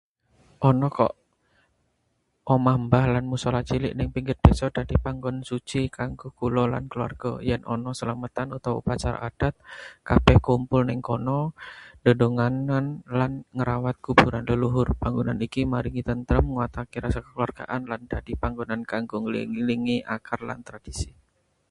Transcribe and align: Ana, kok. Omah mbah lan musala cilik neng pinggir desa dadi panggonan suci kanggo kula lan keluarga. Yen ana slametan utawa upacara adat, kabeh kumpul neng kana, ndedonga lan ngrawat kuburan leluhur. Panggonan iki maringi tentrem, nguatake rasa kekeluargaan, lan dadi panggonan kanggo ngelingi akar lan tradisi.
Ana, 0.69 0.87
kok. 0.97 1.13
Omah 2.55 2.77
mbah 2.85 3.05
lan 3.13 3.25
musala 3.31 3.59
cilik 3.69 3.93
neng 3.95 4.09
pinggir 4.15 4.37
desa 4.45 4.65
dadi 4.77 4.95
panggonan 5.05 5.47
suci 5.49 5.81
kanggo 5.97 6.27
kula 6.39 6.63
lan 6.73 6.83
keluarga. 6.91 7.31
Yen 7.49 7.61
ana 7.73 7.89
slametan 7.99 8.49
utawa 8.57 8.75
upacara 8.81 9.19
adat, 9.29 9.53
kabeh 10.09 10.37
kumpul 10.47 10.81
neng 10.85 11.01
kana, 11.07 11.39
ndedonga 12.01 12.47
lan 13.19 13.33
ngrawat 13.57 13.95
kuburan 14.05 14.45
leluhur. 14.49 14.87
Panggonan 15.01 15.39
iki 15.47 15.61
maringi 15.71 16.03
tentrem, 16.09 16.45
nguatake 16.53 16.97
rasa 17.03 17.19
kekeluargaan, 17.25 17.81
lan 17.91 18.01
dadi 18.11 18.33
panggonan 18.43 18.81
kanggo 18.91 19.15
ngelingi 19.23 19.97
akar 20.15 20.39
lan 20.49 20.59
tradisi. 20.67 21.09